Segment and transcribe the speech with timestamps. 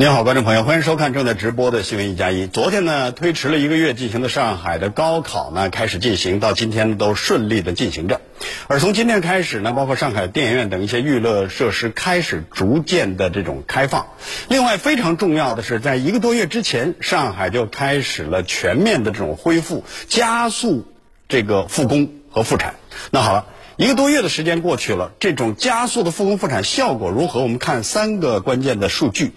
[0.00, 2.46] 您好，观众朋友，欢迎收看正在直播的新闻一加一。
[2.46, 8.20] 昨天呢，推迟了一个月进行的上海的高考呢，开始进行，到今天都顺利的进行着。
[8.68, 14.06] 而从今天开始呢，包括上海电影院等一些娱乐设施开始逐渐的这种开放。
[14.48, 20.86] 另外，非常重要的是，在一个多月之前，上海就开始了全面的这种恢复，加速
[21.28, 22.76] 这个复工和复产。
[23.10, 27.40] 那好了，一个多月的时间过去了，这种加速的复工复产效果如何？
[27.40, 29.32] 我们看三个关键的数据。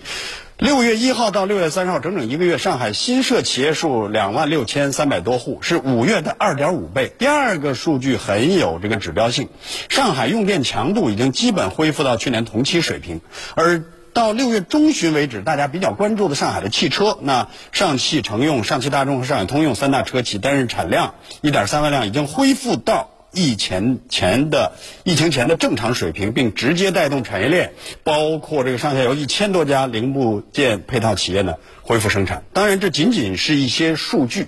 [0.61, 7.11] 六月一号到六月三十号，整整一个月，上海新设企业数两万六千三百多户，是五月的二点五倍。
[7.17, 9.49] 第二个数据很有这个指标性，
[9.89, 13.21] 上海用电强度已经基本恢复到去年同期水平。
[13.55, 23.09] 而到六月中旬为止，大家比较关注的上海的汽车，那上汽乘用、上汽大众和上海通用三大车企单日产量一点三万辆，已经恢复到。
[23.33, 27.73] 疫情前的疫情前的正常水平，并直接带动产业链，
[28.03, 32.43] 包括这个上下游一千多家零部件配套企业呢恢复生产。
[32.53, 34.47] 当然，这仅仅是一些数据。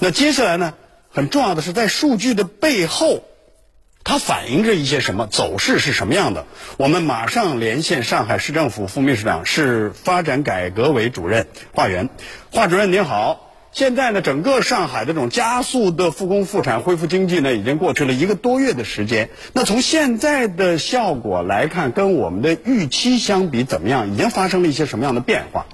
[0.00, 0.74] 那接下来呢，
[1.10, 3.22] 很重要的是在数据的背后，
[4.02, 6.46] 它反映着一些什么走势是什么样的？
[6.76, 12.08] 我们马上连线上海市政府副秘书长，市发展改革委主任华元。
[12.50, 13.47] 华主任您好。
[13.78, 19.30] 现在呢，整个上海的这种加速的复工复产、恢复经济呢，已经过去了一个多月的时间。
[19.52, 24.10] 那从现在的效果来看，跟我们的预期相比怎么样？
[24.12, 25.66] 已经发生了一些什么样的变化？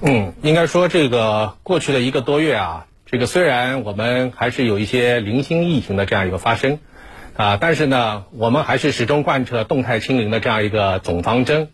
[0.00, 6.78] 嗯，应该说这个过去的一个多月啊，这个虽然我们还是有一些零星疫情的这样一个发生，
[7.34, 11.70] 啊，但是呢，我们还是始终贯彻动态清零的这样一个总方针。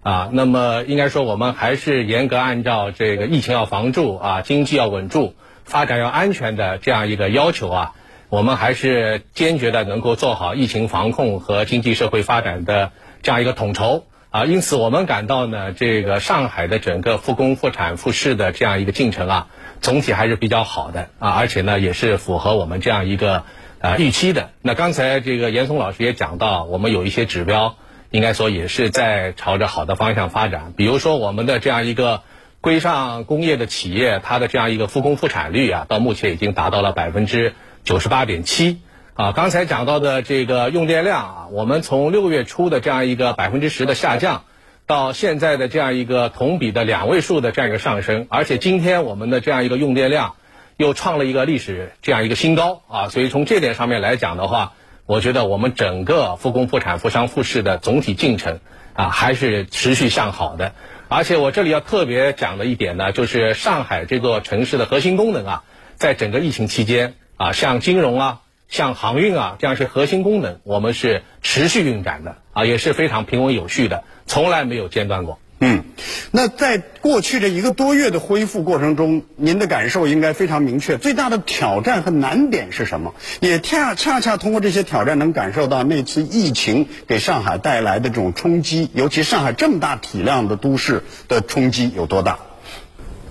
[0.00, 7.92] 啊，那么应该说，我们还是严格按照这个疫情要防住啊，经济要稳住，发展要安全的这样一个要求啊，
[8.30, 12.92] 我们还是坚决的能够做好疫情防控和经济社会发展的
[13.22, 14.44] 这样一个统筹啊。
[14.44, 19.48] 因此，我们感到呢，这个上海的整个复工复产复市的这样一个进程啊，
[19.80, 23.42] 总体还是比较好的啊，而且呢，也是符合我们这样一个
[23.80, 24.50] 啊预期的。
[24.62, 27.74] 那刚才这个严嵩老师也讲到，我们有一些指标。
[28.10, 30.72] 应该说也是在朝着好的方向发展。
[30.76, 32.22] 比如说，我们的这样一个
[32.60, 37.54] 规上工业的企业，它的这样一个复工复产率啊，到目前已经达到了百分之
[37.84, 38.80] 九十八点七。
[39.14, 44.44] 啊，刚才讲到的这个用电量啊，我们从六月初的这样一个百分之十的下降，
[44.86, 50.36] 到现在的这样一个同比的两位数的这样一个上升，而且今天我们的这样一个用电量
[50.76, 53.08] 又创了一个历史这样一个新高啊。
[53.08, 54.74] 所以从这点上面来讲的话，
[55.08, 58.60] 我觉得我们整个复工复产、复商复市的总体进程
[58.92, 60.74] 啊，还是持续向好的。
[61.08, 65.64] 而且我这里要特别讲的一点呢，就是上海这座城市的核心功能啊，
[65.94, 75.38] 在整个疫情期间啊，像金融啊、像航运啊这样一些核心功能，我们是持续运转的啊，也是非常平稳有序的，从来没有间断过。
[75.60, 75.82] 嗯，
[76.30, 80.98] 那在过去这一个多月的恢复过程中，您的感受应该非常明确。
[80.98, 83.12] 最大的挑战和难点是什么？
[83.40, 92.38] 也恰恰恰通过这些挑战，能感受到那次疫情给上海带来的这种冲击，尤其上海这么大体量的都市的冲击有多大？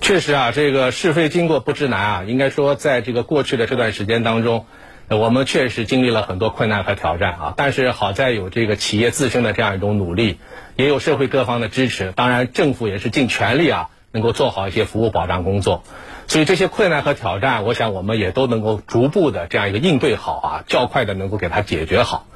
[0.02, 2.24] 确实啊，这个是非经过不知难啊。
[2.26, 4.66] 应该说，在这个过去的这段时间当中，
[5.08, 7.54] 我们确实经历了很多困难和挑战啊。
[7.56, 10.38] 但是好在有这个企业自身的这样一种努力。
[10.78, 15.82] 也有社会各方的支持，当然政府也是尽全力啊，能够做好一些服务保障工作。
[16.28, 22.28] 所以这些困难和挑战，我想我们也都能够逐步的这样一个应对好啊，较快的能够给它解决好。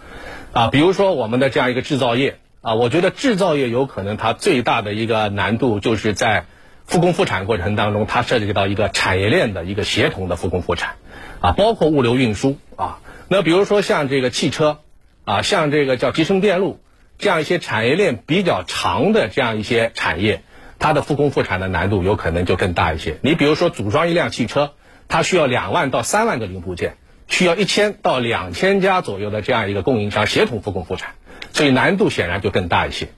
[0.53, 6.47] 啊，比如说我们的这样一个制造业啊，我觉得制造业有可能它最大的一个难度就是在
[6.85, 10.97] 复工复产过程当中，它涉及到一个产业链的一个协同的复工复产
[11.41, 12.99] 啊，包括物流运输啊。
[13.29, 14.81] 那比如说像这个汽车
[15.25, 16.81] 啊，像这个叫集成电路。
[17.19, 20.43] 这样一些产业链比较长的这样一些产业，
[20.79, 23.19] 它的复工复产的难度有可能就更大一些。
[23.23, 24.73] 你比如说组装一辆汽车，
[25.09, 26.97] 它需要两万到三万个零部件，
[27.29, 31.15] 需要一千到两千家左右的这样一个供应商协同复工复产，
[31.53, 33.09] 所以难度显然就更大一些。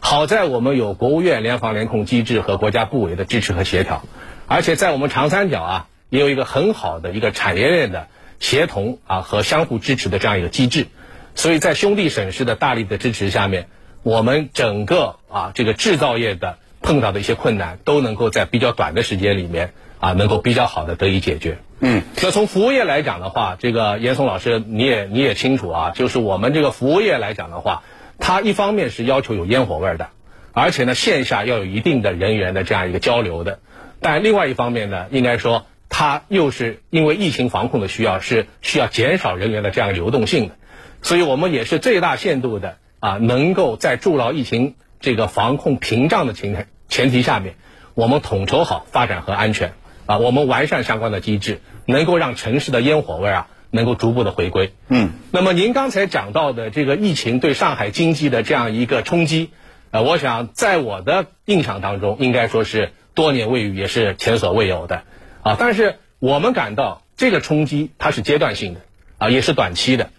[0.00, 4.02] 好在我们有国务院联防联控机制和国家部委的支持和协调，
[4.48, 8.08] 而且在我们长三角啊，也有一个很好的一个产业链的
[8.40, 10.86] 协同啊和相互支持的这样一个机制。
[11.34, 13.68] 所以在兄弟省市的大力的支持下面，
[14.02, 21.58] 我们整个啊这个制造业的碰到的一些困难，都能够在比较短的时间里面啊能够比较好的得以解决。
[21.80, 27.82] 嗯，那从服务业来讲的话，这个严嵩老师你也你也清楚啊，就是我们这个服务业来讲的话。
[28.24, 30.10] 它一方面是要求有烟火味的，
[30.52, 33.58] 而且呢线下要有一定的人员的这样一个交流的，
[34.00, 40.54] 但另外一方面呢，应该说它又是因为疫情防控的需要，是需要减少人员的这样流动性的，
[41.02, 47.56] 所以我们也是最大限度的啊，能够在筑牢疫情这个防控屏障的前前提下面，
[47.94, 49.74] 我们统筹好发展和安全
[50.06, 53.48] 啊，我们完善相关的机制，能够让城市的烟火味啊。
[53.74, 54.74] 能够逐步的回归。
[54.88, 59.48] 嗯，那么您刚才讲到的这个疫情对上海经济的这样一个冲击，
[59.92, 65.04] 呃，我想在我的印象当中，应该说是多年未遇，也是前所未有的。
[65.40, 68.80] 啊，但是我们感到这个冲击它是阶段性的，
[69.16, 70.10] 啊，也是短期的。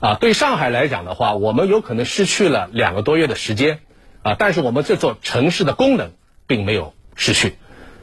[0.00, 3.80] 啊，对上海来讲的话，我们有可能失去了两个多月的时间，
[4.22, 6.12] 啊，但是我们这座城市的功能
[6.46, 7.56] 并没有失去。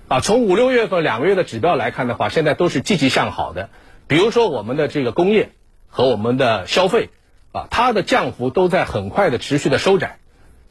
[0.07, 3.69] 啊，从五六月份两个月的指标来看的话，现在都是积极向好的。
[4.05, 5.49] 比如说我们的这个工业
[5.87, 7.09] 和我们的消费，
[7.51, 10.19] 啊，它的降幅都在很快的持续的收窄，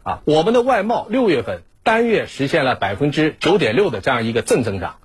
[0.05, 4.99] 啊，我们的外贸六月份单月实现了百分之九点六的这样一个正增长，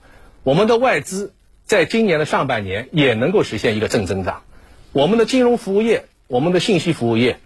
[0.44, 1.34] 我们的外资
[1.64, 4.44] 在今年的上半年也能够实现一个正增长，
[4.94, 7.40] 我们的金融服务业、我们的信息服务业，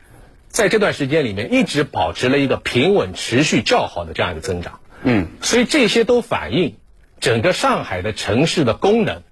[0.47, 6.75] 在这段时间里面一直保持了一个平稳、持续较好的这样一个增长，嗯，所以这些都反映
[7.19, 9.23] 整个上海的城市的功能。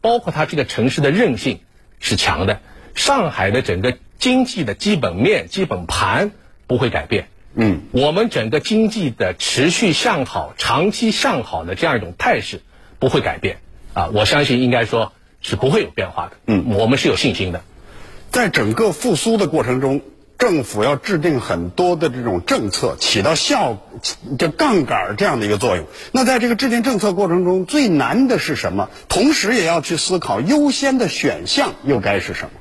[0.00, 1.58] 包括它这个城市的韧性
[1.98, 2.60] 是强的，
[2.94, 6.30] 上海的整个经济的基本面、基本盘
[6.68, 7.26] 不会改变。
[7.54, 12.62] 嗯，我们整个经济的持续向好、长期向好的这样一种态势
[13.00, 13.58] 不会改变。
[13.92, 15.12] 啊，我相信应该说
[15.42, 16.36] 是不会有变化的。
[16.46, 17.64] 嗯，我们是有信心的。
[18.30, 20.00] 在整个复苏的过程中。
[20.40, 23.76] 政府要制定很多的这种政策，起到效
[24.38, 25.84] 这杠杆这样的一个作用。
[26.12, 28.88] 那在这个制定政策过程中，最难的是什么？
[29.10, 32.52] 同时也要去思考优先的选项又该是什么？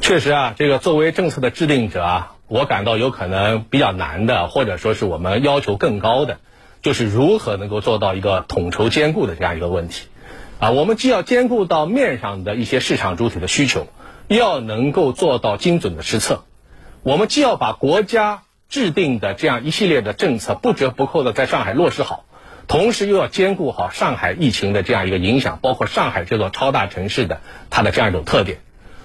[0.00, 6.38] 确实啊，这个作为政策的制定者啊，我感到有可能比较难的，或者说是我们要求更高的，
[6.82, 10.08] 就是如何能够做到一个统筹兼顾的这样一个问题。
[10.58, 13.86] 啊，我们既要兼顾到面上的一些市场主体的需求，
[14.28, 16.44] 要能够做到精准的施策。
[17.02, 22.24] 我们既要把国家制定的这样一系列的政策不折不扣的在上海落实好，
[22.66, 27.40] 同时又要兼顾好上海疫情的这样一个影响，包括上海这座超大城市的
[27.70, 28.58] 它的这样一种特点。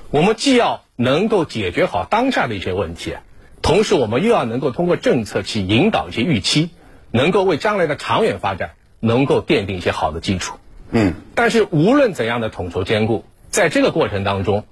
[0.09, 3.15] 我们既要能够解决好当下的一些问题，
[3.61, 6.71] 同时我们又要能够通过政策去引导一些预期，
[7.11, 10.57] 能够为将来的长远发展能够奠定一些好的基础。
[10.91, 14.65] 嗯，但是无论怎样的统筹兼顾，在这个过程当中。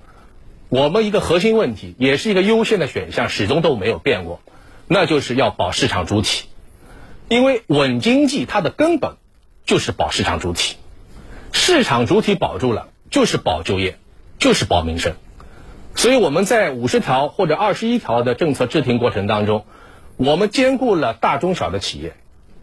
[0.71, 4.39] 我们一个核心问题，也是一个优先的选项，始终都没有变过，
[4.87, 6.45] 那就是要保市场主体，
[7.27, 9.17] 因为稳经济它的根本
[9.65, 10.77] 就是保市场主体，
[11.51, 13.97] 市场主体保住了，就是保就业，
[14.39, 15.15] 就是保民生。
[15.93, 19.65] 所以我们在五十条或者二十一条的政策制定过程当中，
[20.15, 22.13] 我们兼顾了大中小的企业，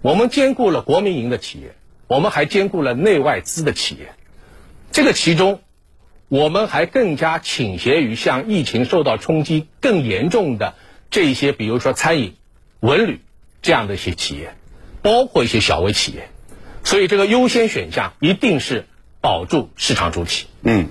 [0.00, 1.74] 我们兼顾了国民营的企业，
[2.06, 4.14] 我们还兼顾了内外资的企业，
[4.92, 5.60] 这个其中。
[6.28, 10.74] 我们还更加倾斜于像疫情受到冲击更严重的
[11.10, 12.34] 这一些，比如说餐饮、
[12.80, 13.20] 文旅
[13.62, 14.54] 这样的一些企业，
[15.02, 16.28] 包括一些小微企业，
[16.84, 18.86] 所以这个优先选项一定是
[19.20, 20.46] 保住市场主体。
[20.62, 20.88] 嗯。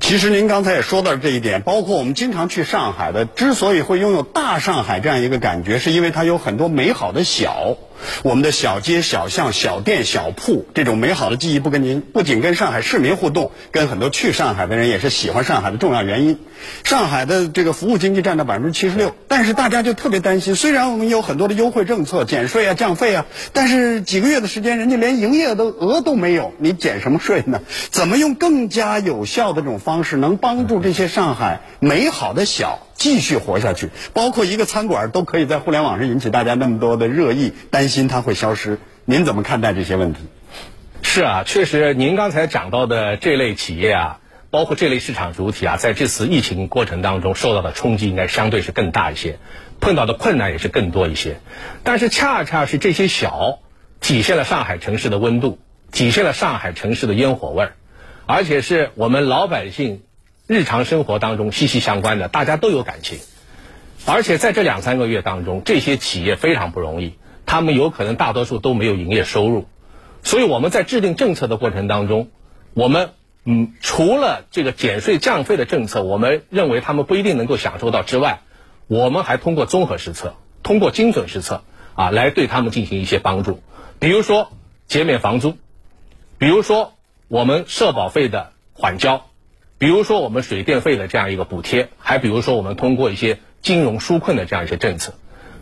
[0.00, 7.76] 其实您刚才也说到这一点，包括我们经常去上海的，之所以会拥有大上海这样一个感觉，是因为它有很多美好的小，
[8.22, 16.38] 我们的小街小巷、小店小铺，这种美好的记忆不跟您不仅跟上海市民互动，跟很多去上海的人也是喜欢上海的重要原因。
[16.84, 27.62] 上海的这个服务经济占到百分之七十六，但是大家就特别担心，虽然我们有很多的优惠政策、减税啊、降费啊，但是几个月的时间，人家连营业的额都没有，你减什么税呢？
[27.90, 30.02] 怎么用更加有效的这种方？
[30.02, 38.78] 式能帮助这些上海美好的小继续活下去，包括一个餐馆都可以在互联网上引起大家那么多的热议，担心它会消失。
[39.04, 40.20] 您怎么看待这些问题？
[41.02, 44.20] 是啊，确实，您刚才讲到的这类企业啊，
[44.50, 49.38] 包括这类市场主体啊，在这次疫情过程当中受到的冲击应该相对是更大一些。
[49.80, 51.40] 碰到的困难也是更多一些。
[51.82, 53.58] 但是恰恰是这些小，
[54.00, 55.58] 体现了上海城市的温度，
[55.90, 57.72] 体现了上海城市的烟火味儿，
[58.26, 60.02] 而且是我们老百姓
[60.52, 63.18] 日常生活当中息息相关的，大家都有感情。
[64.04, 67.14] 而且在这两三个月当中，这些企业非常不容易，
[67.46, 69.66] 他们有可能大多数都没有营业收入，
[70.22, 72.28] 所以我们在制定政策的过程当中，
[72.74, 73.12] 我们
[73.44, 78.40] 嗯除了这个减税降费的政策，我们认为他们不一定能够享受到之外，
[78.88, 83.62] 我们还通过综合施策，通过精准施策啊，来对他们进行一些帮助，
[83.98, 84.52] 比如说
[84.86, 85.56] 减免房租，
[86.36, 86.92] 比如说
[87.28, 89.24] 我们社保费的缓交，
[89.82, 93.40] 比如说我们水电费的这样一个补贴，还比如说我们通过一些。
[93.62, 95.14] 金融纾困的这样一些政策，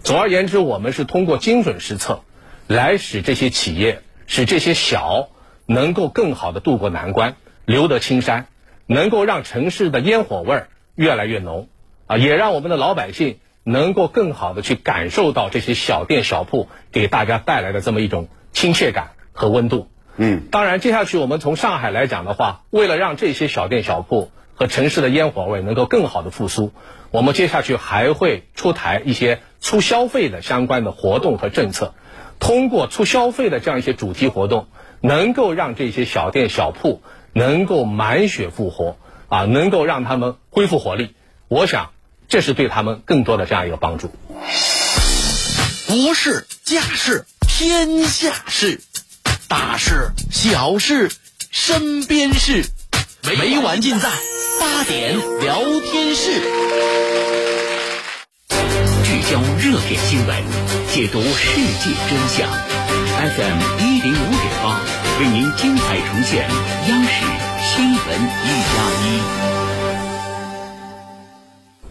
[0.03, 2.23] 总而言之，我们是通过精准施策，
[2.67, 5.29] 来使这些企业、使这些小
[5.67, 7.37] 能够更好的渡过难关，
[7.67, 8.47] 留得青山，
[8.87, 11.69] 能够让城市的烟火味儿越来越浓，
[12.07, 19.89] 啊，也让我们的老百姓能够更好的去感受到这些小店小铺给大家带来的这么一种亲切感和温度。
[20.23, 26.73] 嗯，当然，接下去我们从上海来讲的话，为了让这些小店小铺和城市的烟火味能够更好的复苏。
[27.11, 31.95] 我们接下去还会出台一些促消费的相关的活动和政策，
[32.39, 34.69] 通过促消费的这样一些主题活动，
[35.01, 37.01] 能够让这些小店小铺
[37.33, 38.99] 能够满血复活
[39.31, 41.15] 啊，能够让他们恢复活力。
[41.49, 41.93] 我想，
[42.29, 44.13] 这是对他们更多的这样一个帮助。
[45.89, 48.83] 国事家事天下事，
[49.51, 51.11] 大事小事
[51.51, 52.65] 身边事，
[53.25, 54.09] 每晚尽在
[54.61, 56.41] 八点聊天室。
[59.03, 60.45] 聚焦热点新闻，
[60.93, 62.49] 解读世界真相。
[63.19, 64.79] FM 一零五点八，
[65.19, 66.49] 为您精彩呈现
[66.89, 67.25] 央视
[67.75, 67.99] 新闻
[68.45, 69.05] 一加一。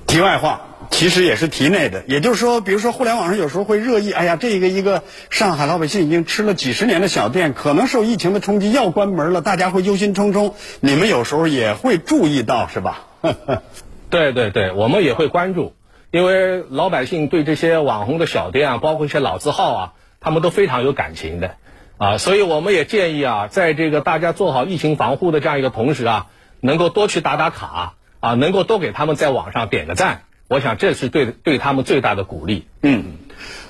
[0.07, 10.53] 题外话，其实也是题内的，也就是说，比如说互联网上有时候会热议，哎呀，这个一个上海老百姓已经吃了几十年的小店，可能受疫情的冲击要关门了，大家会忧心忡忡。
[10.81, 13.08] 你们有时候也会注意到，是吧？
[14.10, 15.74] 对对对，我们也会关注。
[16.12, 21.55] 因为老百姓对这些网红的小店啊，包括一些老字号啊，他们都非常有感情的，
[21.98, 26.27] 啊，所以我们也建议啊，在这个大家做好疫情防护的这样一个同时啊，
[26.62, 32.65] 能够多去打打卡啊，能够多给他们在网上点个赞，我想这是对对他们最大的鼓励。
[32.81, 33.05] 嗯。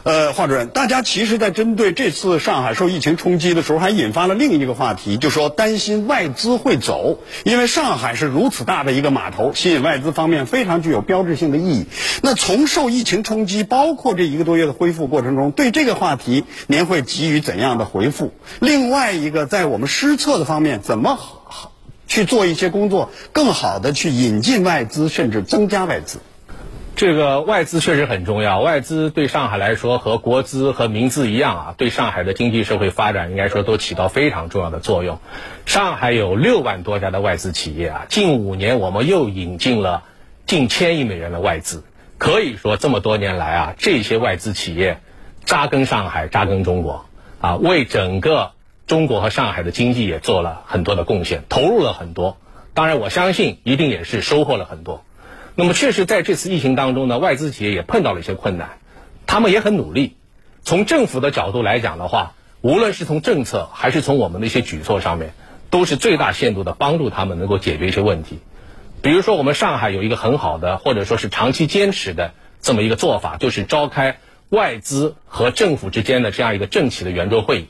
[0.03, 11.85] 呃，华主任，大家其实，在针对这次上海受疫情冲击的时候，还引发了另一个话题，就说担心外资会走，因为上海是如此大的一个码头，吸引外资方面非常具有标志性的意义。
[12.23, 18.33] 那从受疫情冲击，包括这一个多月的恢复过程中，对这个话题，您会给予怎样的回复？
[18.61, 21.73] 另外一个，在我们施策的方面，怎么好
[22.07, 26.19] 去做一些工作，更好的去引进外资，甚至增加外资？
[26.99, 35.19] 这个外资确实很重要，外资对上海来说和国资和民资一样啊，对上海的经济社会发展应该说都起到非常重要的作用。
[35.65, 40.03] 上海有六万多家的外资企业啊，近五年我们又引进了
[40.45, 41.85] 近千亿美元的外资，
[42.17, 44.99] 可以说这么多年来啊，这些外资企业
[45.45, 47.05] 扎根上海、扎根中国
[47.39, 48.51] 啊，为整个
[48.87, 52.35] 中国和上海的经济也做了很多的贡献，投入了很多。
[52.73, 55.05] 当然，我相信一定也是收获了很多。
[55.55, 58.77] 那么，确实在这次疫情当中呢，外资企业也碰到了一些困难，
[59.25, 60.15] 他们也很努力。
[60.63, 65.33] 从政府的角度来讲的话，无论是从政策还是从我们的一些举措上面，
[65.69, 68.39] 都是最大限度的帮助他们能够解决一些问题。
[69.01, 74.17] 比如说，我们上海有一个很好的，或者说是长期坚持的这么一个做法，就是召开
[74.49, 77.67] 外资和政府之间的这样一个政企的圆桌会议。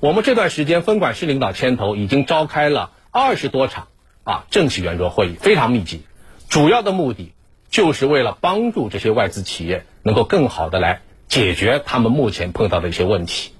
[0.00, 3.88] 我们这段时间分管市领导牵头，已经召开了二十多场
[4.24, 6.02] 啊政企圆桌会议，非常密集。
[6.52, 7.32] 主要的目的
[7.70, 13.52] 就是为了帮助这些外资企业能够更好的来解决他们目前碰到的一些问题。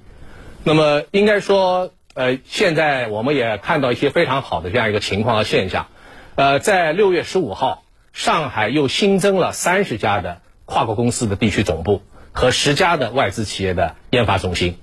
[0.63, 5.87] 那么应该说，呃，现在我们也看到一些非常好的这样一个情况和现象。
[6.35, 7.83] 呃，在六月十五号，
[8.13, 14.77] 上海又新增了三十家的跨国公司的地区总部和十家的外资企业的研发中心。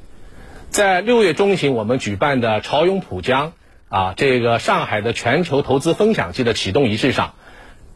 [0.71, 3.53] 在六月中旬，我们举办的潮涌浦江
[3.87, 7.35] 啊，这个上海的全球投资分享季的启动仪式上。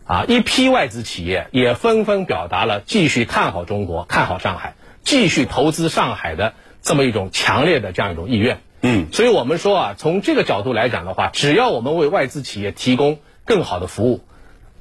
[0.06, 8.60] 啊，一批外资企业也纷纷表达了继续看好中国、看好上海、继续投资上海的这么一种强烈的这样一种意愿。
[8.82, 14.26] 嗯，所以我们说啊，从这个角度来讲的话，只要我们为外资企业提供更好的服务，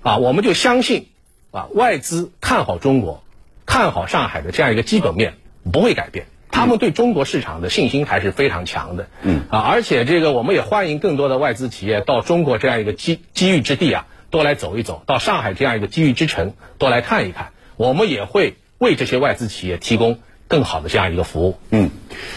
[0.03, 1.07] 啊，我们就相信，
[1.53, 3.23] 啊，外资看好中国、
[3.65, 5.35] 看好上海的这样一个基本面
[5.73, 9.07] 不会改变，他们对中国市场的信心还是非常强的。
[9.23, 14.09] 嗯，啊，而且这个我们也欢迎更多的外资企业到中国这样一个机机遇之地啊。
[14.33, 21.59] 多来走一走，到上海这样一个机遇之城多来看一看，我们也会为这些外资企业提供更好的这样一个服务。
[21.71, 21.91] 嗯，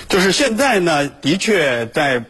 [0.09, 2.25] 就是现在呢，的确在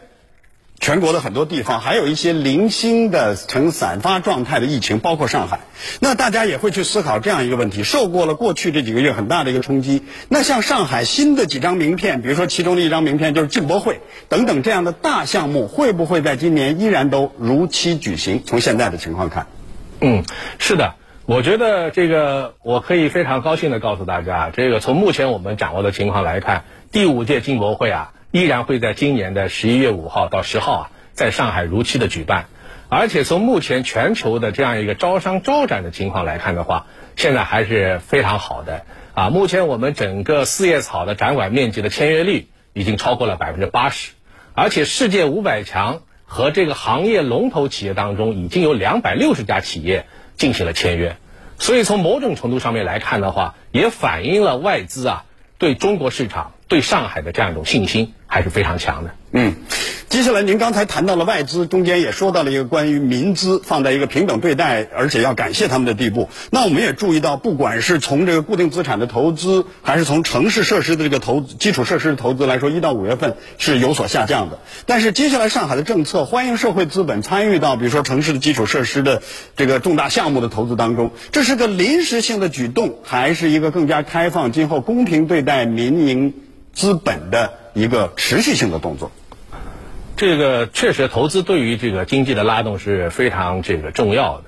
[0.78, 5.60] 全国的很多地方，还有一些零星的呈散发状态的疫情，包括上海。
[6.00, 18.42] 那大家也会去思考这样一个问题：受过了过去这几个月很大的一个冲击，那像上海新的几张名片，比如说其中的一张名片就是进博会等等这样的大项目，会不会在今年依然都如期举行？
[18.44, 19.46] 从现在的情况看，
[20.00, 20.24] 嗯，
[20.58, 20.94] 是的。
[21.24, 32.46] 我觉得这个我可以非常高兴的告诉大家，这个从目前我们掌握的情况来看，第五届进博会啊，依然会在今年的十一月五号到十号啊，在上海如期的举办。
[32.88, 36.86] 而且从目前全球的这样一个招商招展的情况来看的话，
[37.16, 38.84] 现在还是非常好的
[39.14, 39.30] 啊。
[39.30, 44.12] 目前我们整个四叶草的展馆面积的签约率已经超过了百分之八十，
[44.54, 50.04] 而且世界五百强和这个行业龙头企业当中，已经有两百六十家企业。
[50.36, 51.16] 进行了签约，
[51.58, 55.24] 所以从某种程度上面来看的话，也反映了外资啊
[55.56, 59.14] 对中国市场、对上海的这样一种信心还是非常强的。
[59.32, 59.54] 嗯。
[60.08, 66.28] 接下来，您刚才谈到了外资，中间也说到了一个关于民资放在一个平等对待，而且要感谢他们的地步。
[66.50, 74.60] 那我们也注意到，不管是从这个固定资产的投资，还是从城市设施的这个投基础设施的投资来说，一到五月份是有所下降的。
[74.86, 79.22] 但是接下来上海的政策欢迎社会资本参与到，比如说城市的基础设施的
[79.56, 86.32] 这个重大项目的投资当中，这是个临时性的举动，还是一个更加开放、今后公平对待民营
[86.72, 89.10] 资本的一个持续性的动作？
[90.16, 94.44] 这个确实，投资对于这个经济的拉动是非常这个重要的。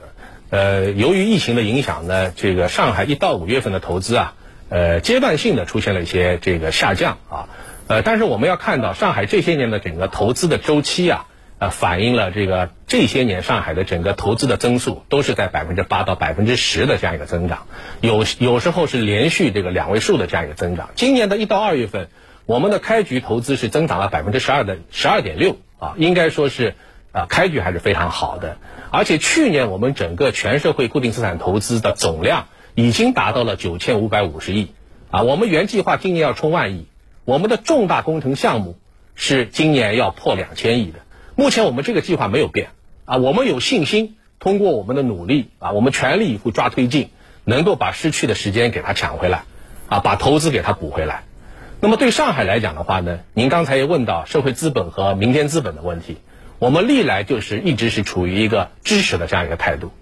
[0.48, 4.34] 呃，由于疫情的影响呢，这个上海一到五月份的投资啊，
[4.70, 7.48] 呃，阶段性的出现了一些这个下降啊。
[7.86, 11.26] 呃，但是我们要看到，上海这些年的整个投资的周期啊，
[11.58, 17.66] 呃，反映了这个这些年上海的整个投资的增速都是在百分之八到百分之十的这样一个增长，
[18.00, 20.88] 有有时候是连续这个两位数的这样一个增长。
[20.94, 22.08] 今年的一到二月份。
[22.48, 26.76] 我们的开局投资是增长了百分之十二的十二点六啊，应该说是
[27.12, 28.56] 啊开局还是非常好的。
[28.90, 34.72] 而且去年我们整个全社会固定资产投资的总量已经达到了九千五百五十亿
[35.10, 36.86] 啊，我们原计划今年要冲万亿，
[37.26, 38.78] 我们的重大工程项目
[39.14, 41.00] 是今年要破两千亿的。
[41.34, 42.70] 目前我们这个计划没有变
[43.04, 47.10] 啊，我们有信心通过我们的努力啊，我们全力以赴抓推进，
[47.44, 49.42] 能够把失去的时间给它抢回来
[49.90, 51.24] 啊，把投资给它补回来。
[51.80, 56.16] 那么对上海来讲的话呢，您刚才也问到社会资本和民间资本的问题，
[56.58, 59.92] 我们历来就是一直是处于一个支持的这样一个态度。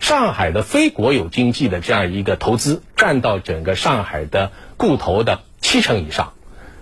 [0.00, 6.32] 上海的非国有经济的这样一个投资占到整个上海的固投的七成以上，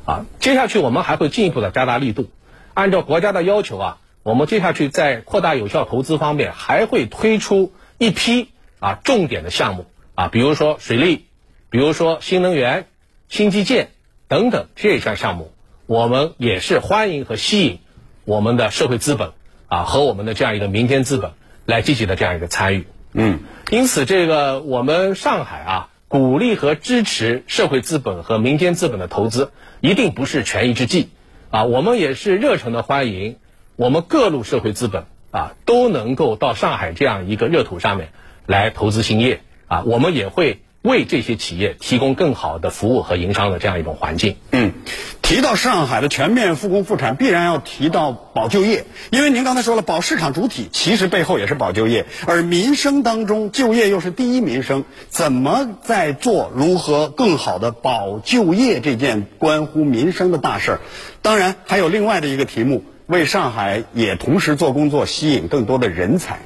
[0.04, 2.30] 啊，接下去我们还会进一步的加大力度，
[2.74, 11.26] 按照国家的要求啊，我们接下去在扩大有效投资方面还会推出一批啊重点的项目啊，比如说水利，
[11.70, 12.86] 比如说新能源、
[13.28, 13.88] 新基建。
[14.26, 15.52] 等等这一项项目，
[15.86, 17.78] 我们也是欢迎和吸引
[18.24, 19.32] 我们的社会资本
[19.68, 21.32] 啊和我们的这样一个民间资本
[21.66, 22.86] 来积极的这样一个参与。
[23.12, 31.10] 嗯，因此这个我们上海啊鼓励和支持社会资本和民间资本的投资，一定不是权宜之计
[31.50, 31.64] 啊。
[31.64, 33.36] 我们也是热诚的欢迎
[33.76, 38.08] 我们各路社会资本啊都能够到上海这样一个热土上面
[38.46, 39.82] 来投资兴业啊。
[39.82, 40.62] 我们也会。
[40.84, 44.36] 为这些企业提供更好的服务和营商的这样一种环境。
[44.50, 44.74] 嗯，
[45.22, 60.80] 提到上海的全面复工复产，必然要提到保就业，因为您刚才说了，保市场主体其实背后也是保就业，而民生当中就业又是第一民生，怎么在做如何更好的保就业这件关乎民生的大事儿？
[61.22, 66.40] 当然还有另外的一个题目，为上海也同时做工作，吸引更多的人才。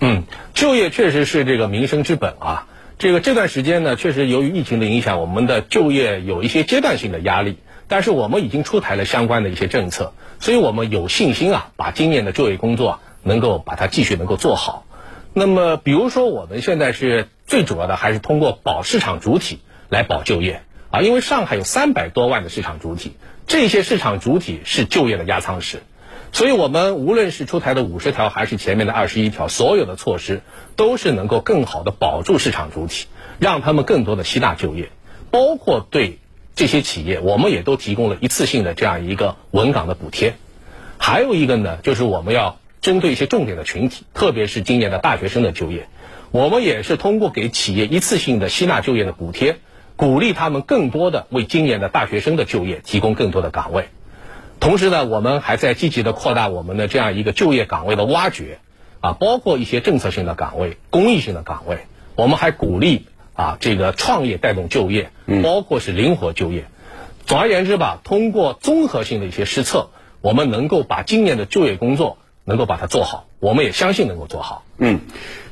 [0.00, 2.66] 嗯，就业确实是这个民生之本啊。
[2.98, 7.58] 这个这段时间呢，确实由于疫情的影响，我们的就业有一些阶段性的压力。
[7.86, 14.84] 但是我们已经出台了相关的一些政策，所以我们有信心啊，把今年的就业工作能够把它继续能够做好。
[15.32, 23.12] 那么，比如说我们现在是最主要的，还是通过保市场主体来保就业啊，因为上海有三百多万的市场主体，
[23.46, 25.82] 这些市场主体是就业的压舱石。
[26.30, 30.42] 所以，我们无论是出台的五十条，还是前面的二十一条，所有的措施
[30.76, 33.06] 都是能够更好的保住市场主体，
[33.38, 34.90] 让他们更多的吸纳就业。
[35.30, 36.18] 包括对
[36.54, 40.34] 这些企业，我们也都提供了一次性的这样一个稳岗的补贴。
[40.98, 45.88] 还有一个呢，就是我们要针对一些重点的群体，特别是今年的大学生的就业，
[46.30, 49.56] 我们也是通过给企业一次性的吸纳就业的补贴，
[49.96, 53.88] 鼓励他们更多的为今年的大学生的就业提供更多的岗位。
[54.60, 58.58] 同时呢，我们还在积极的扩大我们的这样一个就业岗位的挖掘，
[59.00, 61.86] 啊，包括一些政策性的岗位、公益性的岗位。
[62.16, 65.10] 我们还鼓励啊，这个创业带动就业，
[65.42, 66.66] 包括是灵活就业。
[67.24, 69.90] 总而言之吧，通过综合性的一些施策，
[70.20, 74.64] 我们能够把今年的就业工作能够把它做好，我们也相信能够做好。
[74.78, 75.00] 嗯，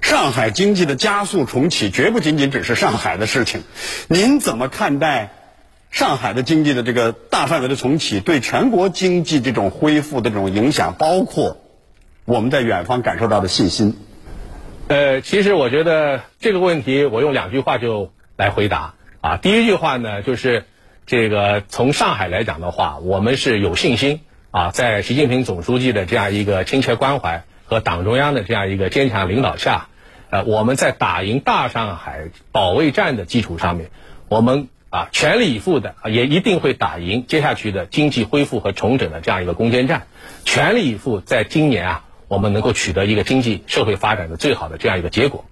[0.02, 3.62] 上海经济的加速重启绝不仅仅只是上海的事情，
[4.08, 5.30] 您怎么看待
[5.90, 11.58] 上海的经济的这个大范围的重启对全国经济这种恢复的这种影响，包括
[12.24, 13.96] 我们在远方感受到的信心？
[14.88, 19.36] 呃，其实我觉得这个问题，我用两句话就来回答啊。
[19.36, 20.64] 第一句话呢，就是
[21.06, 24.20] 这个从上海来讲的话，我们是有信心
[24.50, 29.88] 啊，在习近平总书记的这样一个亲切关怀和党中央的这样一个坚强领导下，
[30.30, 33.90] 呃，我们在打赢大上海保卫战的基础上面，
[34.28, 40.06] 我们啊全力以赴的，也一定会打赢接下去的经济恢复和重整的这样一个攻坚战，
[40.44, 42.02] 全力以赴，在今年啊。
[42.28, 45.44] 我们能够取得一个经济社会发展的最好的这样一个结果。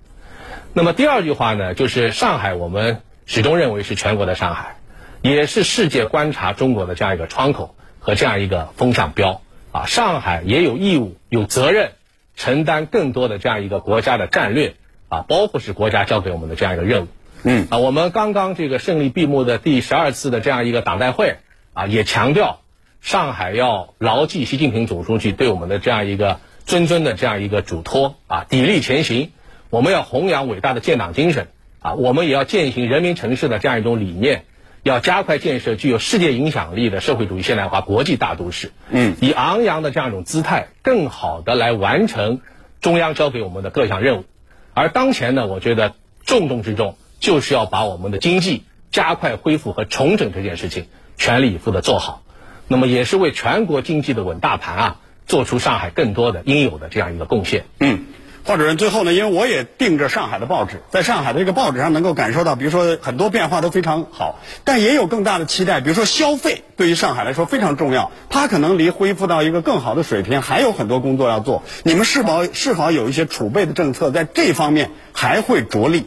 [0.72, 4.74] 那么第二句话呢，就是上海，我们始终认为是全国的上海，
[5.22, 9.86] 也是世界观察中国的这样一个窗口和这样一个风向标啊。
[9.86, 11.92] 上海也有义务、有责任
[12.34, 14.74] 承担更多的这样一个国家的战略
[15.08, 17.06] 啊，包括是国家交给我们的这样一个任务。
[17.44, 21.36] 嗯啊，我们刚刚这个胜利闭幕的第十二次的这样一个党代会
[21.72, 22.60] 啊，也强调
[23.00, 26.40] 上海要牢记习近平总书记对我们的这样一个。
[26.66, 29.32] 谆谆的这样一个嘱托啊，砥砺前行。
[29.68, 31.48] 我们要弘扬伟大的建党精神
[31.80, 34.46] 啊，我们也要践行人民城市的这样一种理念，
[34.82, 38.72] 要加快建设具有世界影响力的社会主义现代化国际大都市。
[38.88, 42.40] 嗯，以昂扬的这样一种姿态，更好的来完成
[42.80, 44.24] 中央交给我们的各项任务。
[44.72, 45.92] 而当前呢，我觉得
[46.24, 52.22] 重中之重就是要把我们的经济加快恢复和重整这件事情全力以赴的做好。
[52.68, 54.96] 那么也是为全国经济的稳大盘啊。
[55.26, 57.64] 做出上海更多的应有的这样一个贡献。
[57.80, 58.04] 嗯，
[58.44, 65.80] 华主任，最后呢，因为我也订着上海的报纸，在上海的这个报纸上能够感受到，比如说很多变化都非常好，但也有更大的期待。
[65.80, 71.62] 比如说消费对于上海来说非常重要，它可能离恢复到一个更好的水平还有很多工作要做。
[71.84, 76.04] 你们是否是否有一些储备的政策，在这方面还会着力？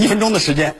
[0.00, 0.74] 一分钟的时间，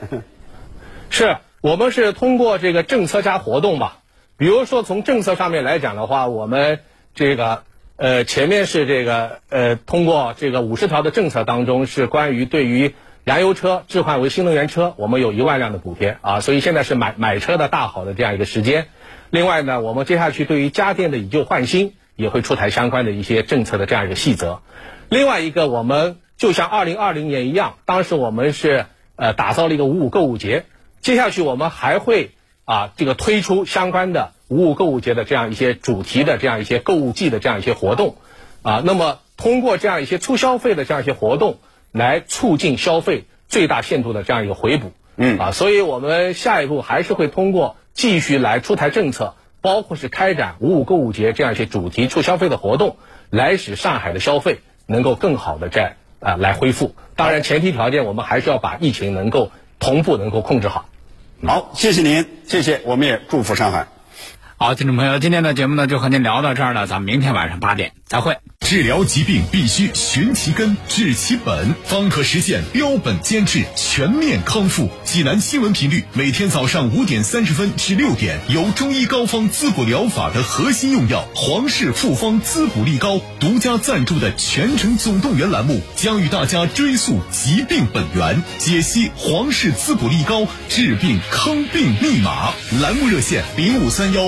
[1.11, 3.99] 是我们是通过这个政策加活动吧。
[4.37, 6.79] 比如说从政策上面来讲的话，我们
[7.13, 7.63] 这个。
[7.97, 18.87] 呃，前面是这个呃，通过这个五十条的政策当中，是关于对于燃油车置换为新能源车，我们有一万辆的补贴啊，所以现在是买买车的大好的这样一个时间。
[19.29, 24.61] 另外呢，我们接下去对于家电的以旧换新也会出台相关的一些政策的这样一个细则。
[25.09, 30.65] 另外一个，我们就像二零二零年一样，当时我们是呃打造了一个五五购物节，
[31.01, 32.31] 接下去我们还会
[32.65, 34.33] 啊这个推出相关的。
[34.47, 38.17] 五五购物节的这样一些主题的这样一些购物季的这样一些活动，
[38.63, 41.59] 啊，那么通过这样一些促消费的这样一些活动，
[41.93, 52.97] 来促进消费最大限度的这样一个回补，嗯，啊，所以我们下一步还是会通过继续来出台政策，包括是开展五五购物节这样一些主题促消费的活动，
[53.29, 56.95] 来使上海的消费能够更好的在啊来恢复。
[57.17, 60.85] 当然，前提条件我们还是要把疫情能够同步能够控制好。
[61.45, 63.87] 好，谢谢您，谢谢，我们也祝福上海。
[64.63, 68.37] 好，听众朋友，今天的节目呢就和您聊到这儿了，咱们明天晚上八点再会。
[68.59, 74.87] 治疗疾病必须寻其根、治其本，方可实现标本兼治、全面康复。
[75.03, 92.53] 济南新闻频率每天早上五点三十分至六点，由中医膏方滋补疗法的核心用药皇氏复方滋补力高独家赞助的全程总动员栏目，将与大家追溯疾病本源，解析皇氏滋补力高治病康病密码。
[92.79, 94.27] 栏目热线零五三幺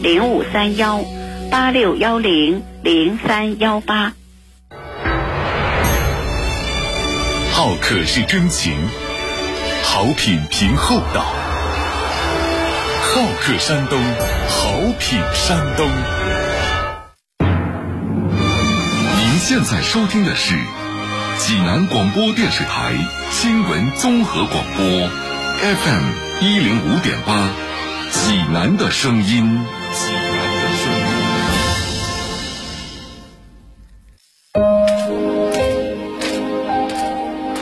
[0.00, 1.04] 零五三幺
[1.50, 4.12] 八六幺零零三幺八。
[7.52, 8.72] 好客是真情，
[9.82, 11.24] 好品凭厚道。
[13.02, 13.98] 好客山东，
[14.48, 15.88] 好品山东。
[19.16, 20.54] 您现在收听的是
[21.38, 22.94] 济南广播电视台
[23.30, 24.84] 新闻综合广播
[25.58, 26.04] ，FM
[26.40, 27.50] 一零五点八，
[28.10, 29.24] 济南的声音。
[29.24, 31.04] 济南的声音。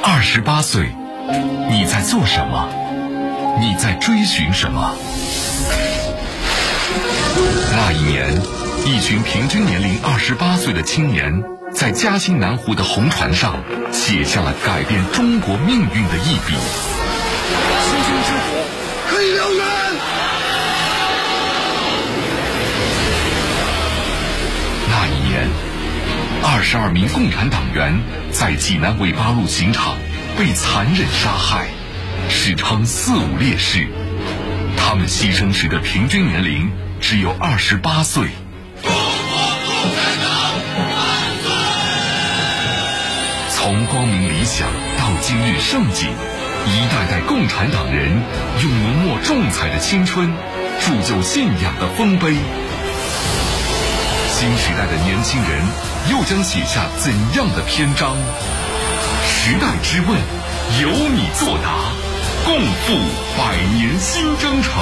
[0.03, 0.95] 二十八岁，
[1.71, 2.69] 你在做什么？
[3.61, 4.95] 你在追寻什么？
[7.73, 8.41] 那一年，
[8.85, 16.55] 一群平均年龄二十八岁的青年，在嘉兴南湖的红船上，写下了改变中国命运的一笔。
[26.49, 29.97] 二十二名共产党员在济南纬八路刑场
[30.39, 31.67] 被残忍杀害，
[32.29, 33.89] 史称“四五烈士”。
[34.79, 38.29] 他们牺牲时的平均年龄只有二十八岁。
[43.51, 46.09] 从光明理想到今日盛景，
[46.65, 48.23] 一代代共产党人
[48.63, 50.33] 用浓墨重彩的青春，
[50.81, 52.37] 铸就信仰的丰碑。
[54.39, 55.63] 新时代的年轻人
[56.11, 58.15] 又将写下怎样的篇章？
[59.27, 60.11] 时代之问，
[60.79, 61.91] 由你作答，
[62.45, 62.99] 共赴
[63.39, 64.73] 百年新征程。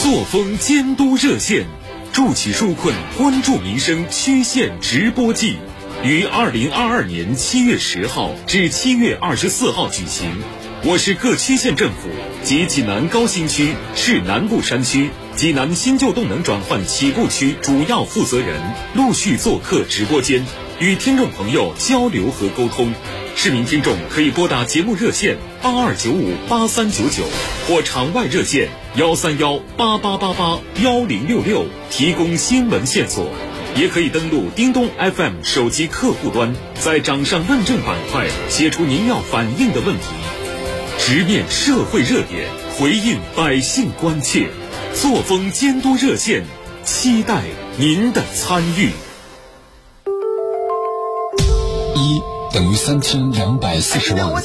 [0.00, 1.66] 作风监督热线，
[2.12, 5.58] 助企纾困，关注民生，曲线直播季，
[6.04, 10.30] 于二零二二年七月十号至七月二十四号举行。
[10.84, 12.08] 我市各区县政府
[12.44, 18.62] 及济南高新区、市南部山区、济南新旧动能转换起步区主要负责人
[18.94, 20.44] 陆续做客直播间，
[20.78, 22.92] 与听众朋友交流和沟通。
[23.34, 27.24] 市民听众可以拨打节目热线八二九五八三九九
[27.66, 33.32] 或场外热线幺三幺八八八八幺零六六提供新闻线索，
[33.74, 40.04] 也可以登录叮咚 FM 手机客户端，在掌上问政板块写出您要反映的问题。
[40.98, 44.48] 直面社会热点，回应百姓关切，
[44.94, 46.44] 作风监督热线，
[46.84, 47.42] 期待
[47.78, 48.90] 您的参与。
[51.94, 52.20] 一
[52.52, 54.42] 等于三千两百四十万。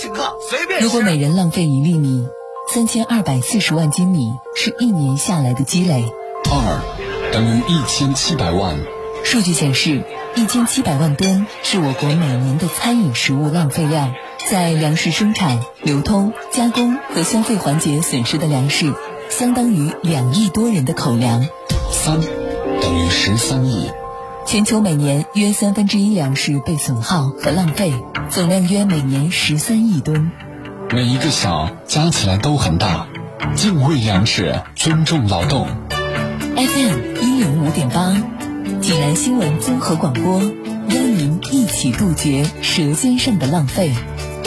[0.79, 2.27] 如果每人浪费一粒米，
[2.73, 6.05] 三千二百四十万斤米是一年下来的积累。
[6.49, 8.77] 二等于一千七百万。
[9.25, 10.03] 数据显示，
[10.35, 14.13] 一千七百万吨是我国每年的餐饮食物浪费量。
[14.53, 18.93] 在粮食生产、流通、加工和消费环节损失的粮食，
[19.31, 21.43] 相当于两亿多人的口粮。
[21.89, 22.21] 三
[22.79, 23.89] 等于十三亿。
[24.45, 27.93] 全球每年约三分之一粮食被损耗和浪费，
[28.29, 30.31] 总量约每年十三亿吨。
[30.91, 33.07] 每一个小加起来都很大。
[33.55, 35.65] 敬畏粮食，尊重劳动。
[36.55, 38.15] FM 一零五点八，
[38.81, 43.91] 济南新闻综合广播，邀您一起杜绝舌尖上的浪费。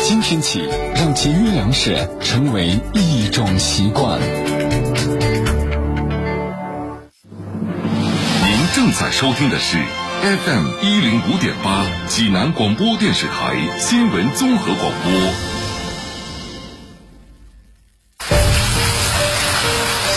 [0.09, 0.63] 今天起，
[0.95, 4.21] 让节约粮食成为一种习惯。
[8.45, 9.79] 您正在收听的是
[10.23, 15.11] FM 一零五点八济南广播电视台新闻综合广播。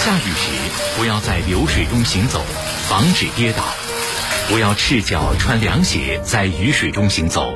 [0.04, 0.52] 下雨时，
[1.00, 2.46] 不要在流水中行走，
[2.88, 3.64] 防止跌倒；
[4.50, 7.56] 不要赤脚穿凉鞋在雨水中行走。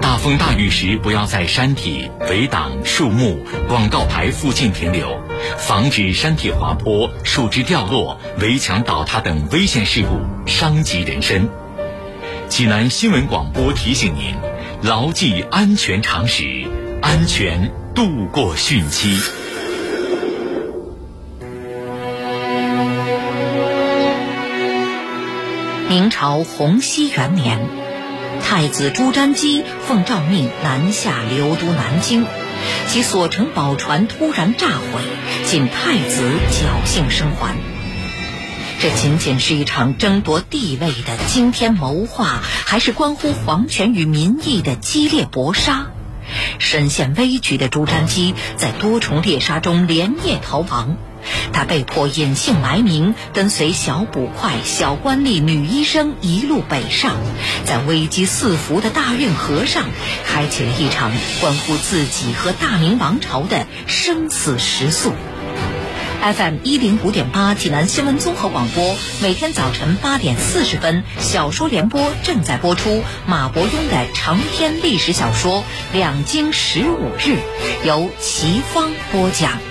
[0.00, 5.20] 大风大雨时，不要在山体、围挡、树木、广告牌附近停留，
[5.58, 11.48] 防止山体滑坡、树枝掉落、围墙倒塌等危险事故，伤及人身。
[12.48, 14.34] 济南新闻广播提醒您：
[14.82, 16.44] 牢记安全常识，
[17.00, 19.20] 安全度过汛期。
[25.88, 27.79] 明朝洪熙元年。
[28.50, 32.26] 太子朱瞻基奉诏命南下流都南京，
[32.88, 35.02] 其所乘宝船突然炸毁，
[35.46, 37.54] 仅太子侥幸生还。
[38.80, 45.86] 这仅仅是一场争夺地位的惊天谋划，还是关乎皇权与民意的激烈搏杀？
[46.58, 50.96] 身陷危局的朱瞻基在多重猎杀中连夜逃亡。
[51.52, 57.16] 他被迫隐姓埋名，跟随小捕快、小官吏、女医生一路北上，
[57.64, 59.84] 在危机四伏的大运河上，
[60.26, 65.12] 开启了一场关乎自己和大明王朝的生死时速。
[66.22, 75.60] FM 一零五点八济南新闻综合广播，每天早晨八点四十分，小说联播正在播出马伯庸的长篇历史小说
[75.94, 77.38] 《两京十五日》，
[77.86, 79.69] 由齐芳播讲。